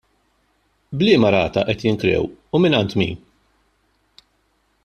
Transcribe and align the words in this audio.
B'liema 1.01 1.29
rata 1.35 1.65
qed 1.67 1.85
jinkrew 1.87 2.23
u 2.59 2.63
mingħand 2.65 2.99
min? 3.03 3.23